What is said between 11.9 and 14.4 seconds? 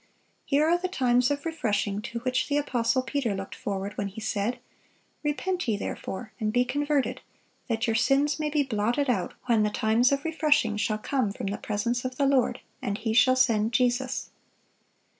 of the Lord; and He shall send Jesus."